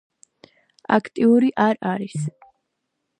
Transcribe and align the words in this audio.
აქტიური 0.95 1.51
არ 1.65 1.77
არის. 1.91 2.25